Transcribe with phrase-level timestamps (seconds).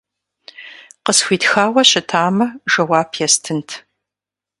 [1.03, 3.69] Къысхуитхауэ щытамэ, жэуап естынт.